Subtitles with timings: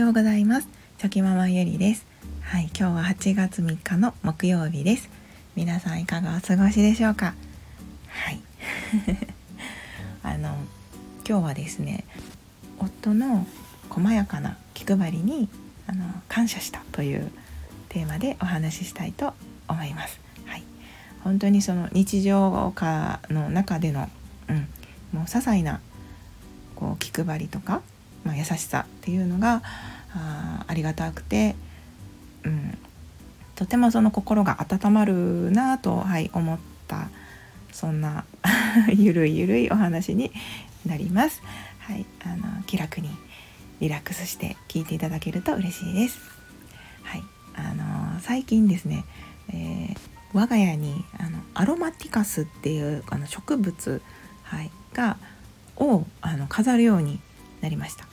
[0.00, 0.68] ようございます。
[0.96, 2.06] チョキママゆりです。
[2.40, 5.10] はい今日は8月3日の木曜日です。
[5.54, 7.34] 皆さんいかがお過ごしでしょうか？
[8.08, 8.40] はい。
[10.24, 10.56] あの
[11.28, 12.04] 今日はですね
[12.78, 13.46] 夫の
[13.90, 15.50] 細やかな気配りに
[15.86, 17.30] あの感謝したという
[17.90, 19.34] テーマでお話ししたいと
[19.68, 20.18] 思います。
[20.46, 20.62] はい。
[21.24, 24.08] 本当にその日常化の中での、
[24.48, 24.56] うん、
[25.12, 25.78] もう些細な
[26.74, 27.82] こう気配りとか
[28.24, 29.62] まあ、優しさっていうのが
[30.14, 31.54] あありがたくて、
[32.44, 32.78] うん、
[33.54, 37.08] とてもその心が温まるなと、はい、思った
[37.72, 38.24] そんな
[38.94, 40.32] ゆるいゆるいお話に
[40.86, 41.42] なります。
[41.80, 43.10] はい、あの気楽に
[43.80, 46.18] リラックスして聞いていただけると嬉しいです。
[47.02, 47.22] はい、
[47.54, 49.04] あの最近ですね、
[49.48, 49.98] えー、
[50.32, 54.02] 我が家にあのアロマティカスっていうあの植物、
[54.42, 55.16] はい、が
[55.76, 57.20] をあの飾るように
[57.60, 58.09] なりました。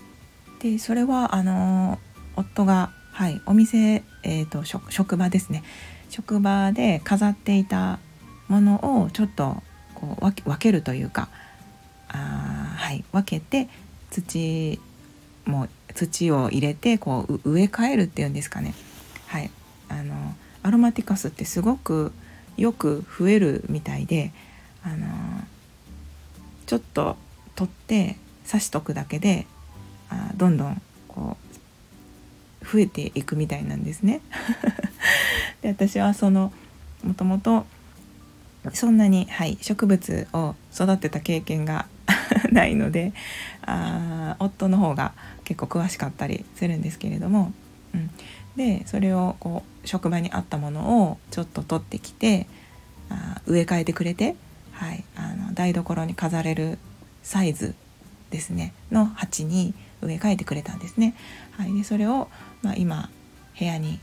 [0.59, 1.99] でそれはあの
[2.35, 5.63] 夫が、はい、お店、えーと、職場ですね
[6.09, 7.99] 職場で飾っていた
[8.47, 9.57] ものをちょっと
[9.93, 11.29] こう分けるというか
[12.09, 13.69] あ、はい、分けて
[14.11, 14.79] 土
[15.45, 18.73] も土を入れてこう植え替えるっていうんですかね。
[19.27, 19.49] はい、
[19.89, 22.11] あのアロマティカスってすごく
[22.57, 24.31] よく増えるみたいで
[24.83, 25.07] あの
[26.65, 27.15] ちょっと
[27.55, 29.47] 取って刺しとくだけで
[30.37, 31.37] どんどんこ
[32.61, 34.21] う増えていくみたいなんですね。
[35.61, 36.51] で私はその
[37.03, 37.65] もともと
[38.73, 41.87] そんなに、はい、植物を育てた経験が
[42.51, 43.13] ないので
[43.65, 47.53] あ夫の方が結構詳しかったりするんですけれども、
[47.93, 48.09] うん、
[48.55, 52.47] でそれをこう職場にあったものをちょっと取ってきて
[53.09, 54.35] あ植え替えてくれて、
[54.73, 56.77] はい、あの台所に飾れる
[57.23, 57.75] サイズ
[58.31, 61.15] ですねの鉢に植え替えてくれたんですね。
[61.51, 62.29] はい、でそれを、
[62.61, 63.09] まあ、今
[63.57, 63.99] 部屋に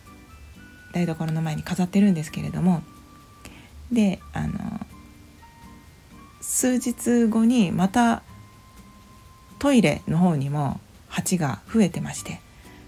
[0.93, 2.83] 台所の前に飾ってるんですけれども
[3.91, 4.81] であの
[6.41, 8.23] 数日後にまた
[9.59, 12.41] トイレの方にも鉢が増えてまして、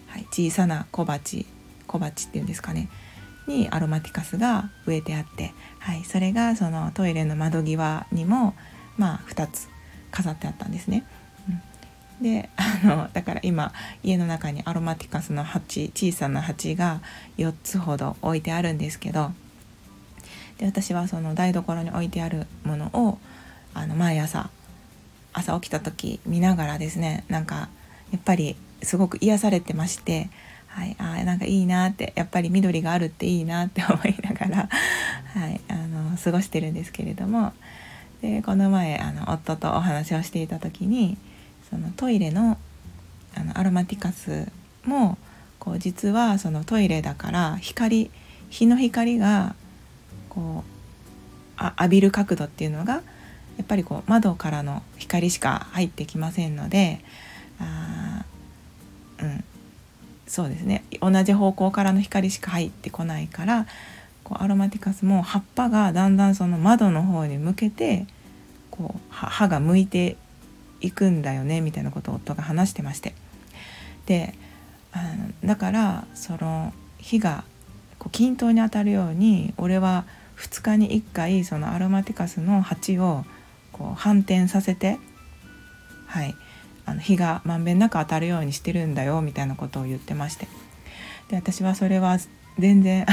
[0.08, 1.46] はい、小さな小鉢
[1.86, 2.88] 小鉢っていうんですかね
[3.46, 8.54] にアロマティカスが植えてあって、はい、それがそのトイレの窓際にも
[8.96, 9.68] まあ2つ
[10.10, 11.06] 飾ってあったんですね。
[12.20, 13.72] であのだから今
[14.02, 17.00] 家の中にアロマティカスの鉢小さな鉢が
[17.36, 19.32] 4つほど置いてあるんですけど
[20.58, 23.18] で私はその台所に置いてあるものを
[23.74, 24.48] あの毎朝
[25.34, 27.68] 朝起きた時見ながらですねなんか
[28.10, 30.30] やっぱりすごく癒されてまして、
[30.68, 34.68] はい、あなんかいいなってやっぱり緑があるっていいなって 思いながら、
[35.34, 37.52] はい、あの過ごしてるんですけれども
[38.22, 41.18] でこの前あの夫とお話をしていた時に
[41.70, 42.58] そのトイレの
[43.34, 44.50] あのアロマティカス
[44.84, 45.18] も
[45.58, 48.10] こう実はそのトイレだから光
[48.50, 49.54] 日の光が
[50.30, 50.64] こ
[51.60, 53.02] う浴びる角度っていうのがや
[53.62, 57.00] っぱりこう窓からの光しか入ってきませんので
[57.58, 58.24] あ
[59.20, 59.44] うん。
[60.26, 60.84] そうですね。
[61.00, 63.66] 同じ方向からの光しか入ってこないから
[64.24, 68.06] こうアロマティカスも葉っぱがだんだんその窓の方に向けて
[68.70, 70.16] こう葉が向いて
[70.80, 73.14] 行くんだよねみたいなことを夫が話してまして。
[74.06, 74.34] で
[74.92, 77.44] あのだからその火が
[77.98, 80.04] こう均等に当たるように俺は
[80.36, 83.24] 2日に1回そのアロマティカスの鉢を
[83.72, 84.98] こう反転させて
[86.06, 86.34] はい
[86.86, 90.46] あの火がまんべんなく当たるようにしてるんだよみたいなことを言ってまして。
[91.28, 92.18] で私はそれは
[92.58, 93.06] 全然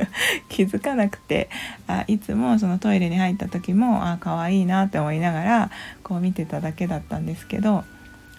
[0.48, 1.48] 気づかなくて
[1.86, 5.70] あいつもそのトイレに入った時もあ可愛いなって思いながら
[6.02, 7.84] こう見てただけだったんですけど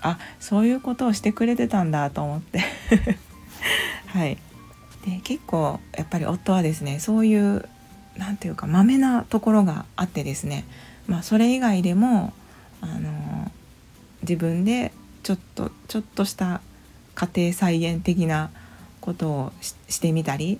[0.02, 2.64] あそういうことをしてくれてたんだと思って。
[4.08, 4.38] はい。
[5.06, 7.68] で結構やっぱり夫はですねそういう
[8.18, 10.64] 何て言うかまめなところがあってですね
[11.08, 12.34] まあそれ以外でも
[12.82, 13.52] あの
[14.22, 14.92] 自分で
[15.24, 16.62] ちょっとちょっとした
[17.16, 18.52] 家庭菜園的な
[19.02, 19.52] ことを
[19.90, 20.60] してみたり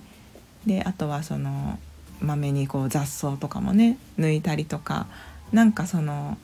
[0.66, 1.78] であとはその
[2.20, 5.06] まめにこう雑草とかもね抜いたりとか
[5.52, 6.36] なんかその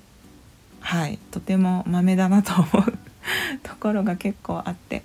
[0.81, 2.99] はいとてもまめだなと思う
[3.63, 5.03] ところが結構あって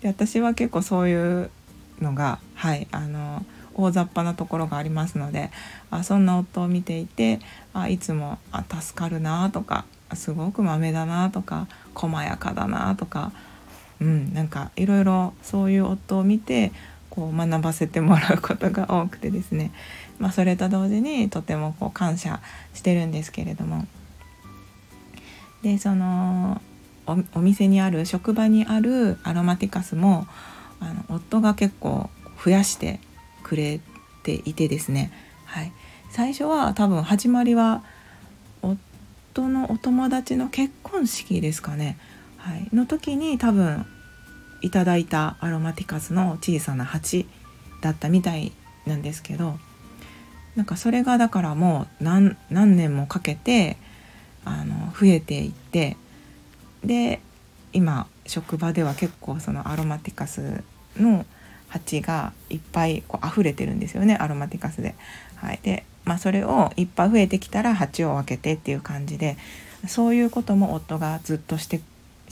[0.00, 1.50] で私は結構そういう
[2.00, 3.44] のがはいあの
[3.74, 5.50] 大雑把なところがありますので
[5.90, 7.40] あそんな夫を見ていて
[7.72, 9.84] あいつもあ助かるなとか
[10.14, 13.32] すごくまめだなとか細やかだなとか
[14.02, 16.72] うん、なんかいろいろそういう夫を見て
[17.08, 19.70] こう学ばせてもらうことが多くてですね、
[20.18, 22.40] まあ、それと同時にとてもこう感謝
[22.74, 23.86] してるんですけれども。
[25.62, 26.60] でその
[27.06, 30.26] お店にある職場にあるアロマティカスも
[30.80, 32.10] あの夫が結構
[32.44, 32.98] 増やして
[33.44, 33.80] くれ
[34.24, 35.12] ていてですね、
[35.44, 35.72] はい、
[36.10, 37.84] 最初は多分始まりは
[38.62, 41.96] 夫のお友達の結婚式ですかね、
[42.42, 43.86] はい、の時に多分
[44.62, 47.28] いただいたアロマティカスの小さな鉢
[47.82, 48.50] だったみたい
[48.84, 49.58] なんですけど
[50.56, 53.76] なんかそれがだからもう何年もかけて
[54.44, 55.96] あの増えていって
[56.84, 57.20] で
[57.72, 60.64] 今職場では結構そのアロマティカス
[60.96, 61.24] の
[61.68, 64.96] 鉢がいっぱいこう溢れてるんですよねアロマティカスで。
[65.36, 69.36] はい、で、まあ、それをいっぱい増えてきたら鉢を分けてっていう感じで
[69.88, 71.80] そういうことも夫がずっとして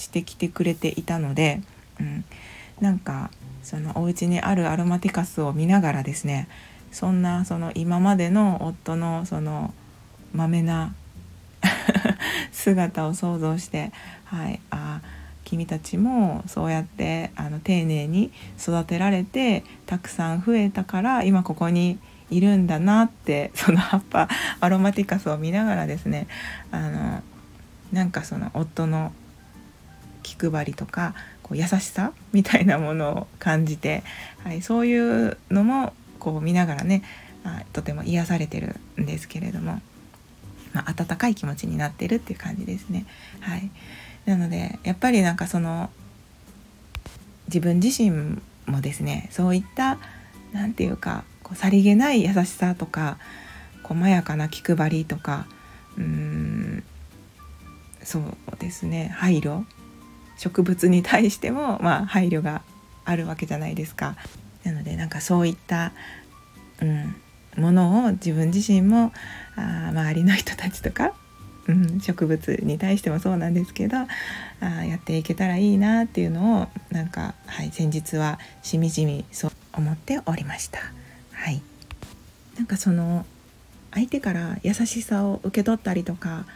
[0.00, 1.60] してきてくれていたので、
[2.00, 2.24] うん、
[2.80, 3.30] なんか
[3.62, 6.48] そのお家にあるアロマティカスを見ながらですね
[6.90, 9.72] そんなその今までの夫のその
[10.32, 10.94] まめな
[12.52, 13.92] 姿を想像して、
[14.24, 15.00] はい、あ
[15.44, 21.98] 君たちもそうやってあの丁寧に育てられてたくさん増えたから今ここに
[22.30, 24.28] いるんだなってその葉っぱ
[24.60, 26.28] アロマティカスを見ながらですね
[26.70, 27.22] あの
[27.92, 29.12] なんかその夫の
[30.22, 34.02] 気配りとかこう優しさみたいなものを感じて、
[34.44, 37.02] はい、そういうのもこう見ながらね
[37.44, 39.80] あとても癒されてるんですけれども、
[40.72, 43.06] まあ、温かい気持ちになってるっていう感じですね。
[43.40, 43.70] はい、
[44.26, 45.90] なのでやっぱりなんかその
[47.46, 49.98] 自分自身もですねそういった
[50.52, 53.18] 何て言うかこうさりげない優しさとか
[53.82, 55.46] 細やかな気配りとか
[55.96, 56.84] うーん
[58.04, 58.22] そう
[58.58, 59.64] ですね配慮
[60.40, 62.62] 植物に対しても、まあ、配慮が
[63.04, 64.16] あるわけじゃないですか。
[64.64, 65.92] なのでなんかそういった、
[66.80, 67.14] うん、
[67.62, 69.12] ものを自分自身も
[69.56, 71.12] あ周りの人たちとか、
[71.68, 80.80] うん、植物に対してもそうなんですけどあやっていけたらいいなっていうのをなんか、はい、先日はしみじみそう思っておりました。
[81.32, 81.60] はい、
[82.56, 83.26] なんかその
[83.92, 86.46] 相手から優しさを受け取ったりとか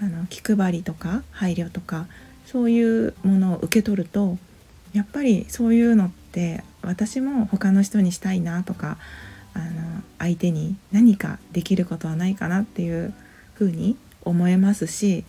[0.00, 2.06] あの気配りとか配慮とか
[2.50, 4.36] そういうものを受け取ると
[4.92, 8.98] やっぱりそういうのって私も他の人にしたいなとか
[9.54, 13.14] あの相手に何かできることはないかなっていう
[13.54, 15.24] ふうに思えますし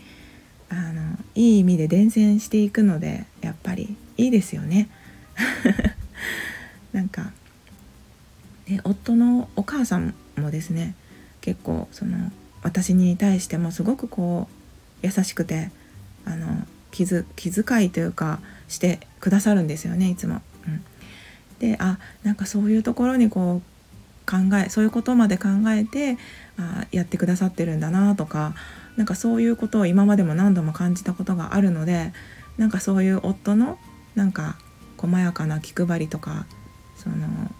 [0.69, 4.89] あのいい意味で伝染していくのでやっぱりいいですよね。
[6.91, 7.31] なんか
[8.67, 10.95] で夫のお母さんもですね
[11.41, 12.31] 結構その
[12.63, 14.47] 私に対してもすごくこ
[15.03, 15.69] う優しくて
[16.25, 17.05] あの気
[17.35, 20.41] 気遣いというかしてくださるんですよねいつも。
[20.67, 20.83] うん、
[21.59, 23.71] であなんかそういうところにこう
[24.29, 26.17] 考えそういうことまで考えて
[26.57, 28.53] あやってくださってるんだなとか
[28.95, 32.13] なんかそういうことを今までも何度も感じたことがあるので
[32.57, 33.79] なんかそういう夫の
[34.15, 34.57] なんか
[34.97, 36.45] 細やかな気配りとか
[36.95, 37.15] その、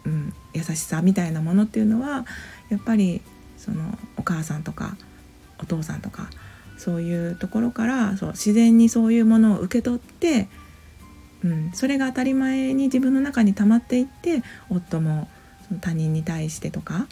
[0.05, 2.25] うん、優しさみたいなものっていうのは
[2.69, 3.21] やっぱり
[3.57, 4.95] そのお母さんとか
[5.59, 6.29] お父さんとか
[6.81, 10.47] そういうところからそう自然にそういうものを受け取って、
[11.43, 15.29] うん、それが当たり前に自分の中に溜まっていって夫も
[15.67, 17.05] その他人に対してとか、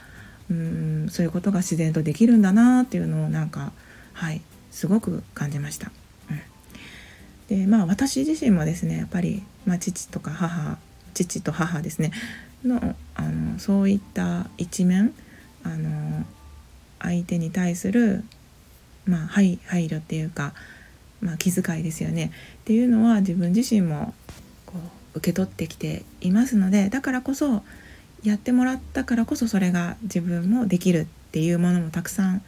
[0.49, 3.71] うん、そういうことが自然とできるんだなっていうのをなんか
[4.13, 5.91] はいすごく感じました。
[6.31, 10.79] うん、でまあ私自身もですねやっぱり、まあ、父とか母
[11.13, 12.11] 父と母ですね
[12.63, 15.13] のあのそういった一面
[15.63, 16.25] あの
[16.99, 18.23] 相手に対する
[19.09, 20.53] まあ、配配慮っていうか、
[21.21, 22.31] まあ、気遣いですよね。
[22.61, 24.13] っていうのは自分自身も
[24.65, 24.73] こ
[25.15, 27.63] う受け取ってきていますのでだからこそ
[28.23, 32.41] やってもらったからこそそれが自分もできるっていうものもたくさん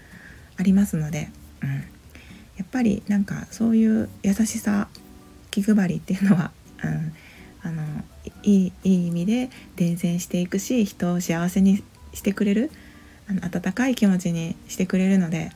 [0.58, 1.30] ありますので、
[1.64, 1.84] うん、や
[2.64, 4.88] っぱりなんかそういう優しさ
[5.50, 6.52] 気配りっていうのは、
[6.84, 7.14] うん、
[7.64, 7.84] あの
[8.44, 12.72] いいいい意味で伝染していくし人を幸せにしてくれる
[13.28, 15.52] あの温かい気持ちにしてくれるので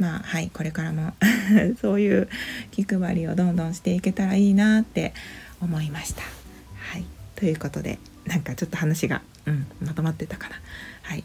[0.00, 1.12] まあはいこれからも
[1.80, 2.28] そういう
[2.70, 5.12] 気配りをどんどんしていけたらいいなって
[5.60, 6.22] 思いました。
[6.22, 7.04] はい。
[7.36, 10.56] ということでなんかちょっと話が、うん、まとまってたかな。
[11.02, 11.24] はい。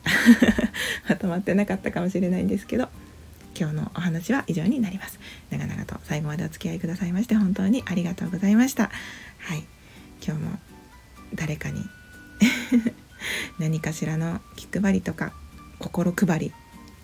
[1.07, 2.89] まとまってなかったかもしれないんですけど
[3.57, 5.19] 今日のお話は以上になります。
[5.49, 8.91] 長々と最後までお付き合いくださいまして本当にありがとうございました。
[9.39, 9.63] はい。
[10.21, 10.59] 今日も
[11.33, 11.81] 誰かに
[13.57, 15.33] 何かしらの気配りとか
[15.79, 16.53] 心配り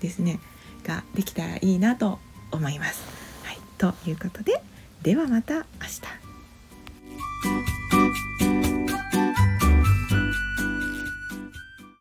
[0.01, 0.39] ですね。
[0.83, 2.19] ができたらいいなと
[2.51, 3.03] 思います。
[3.43, 4.61] はい、ということで
[5.01, 6.30] ではまた明日。